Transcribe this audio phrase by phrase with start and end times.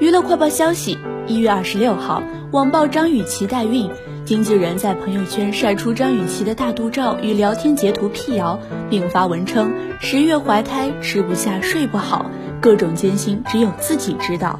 [0.00, 3.90] 娱乐快报消息一月二十六号网曝张雨绮代孕。
[4.24, 8.58] 经纪人在朋友圈晒出张雨绮的大肚照与聊天截图辟谣
[8.88, 12.30] 并发文称十月怀胎吃不下睡不好
[12.62, 14.58] 各种艰辛只有自己知道。